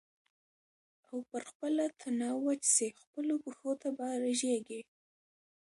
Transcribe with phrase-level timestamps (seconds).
[1.09, 4.81] او پر خپله تنه وچ سې خپلو پښو ته به رژېږې